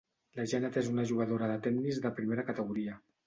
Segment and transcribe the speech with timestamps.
[0.37, 2.97] La Janet és una jugadora de tennis de primera categoria.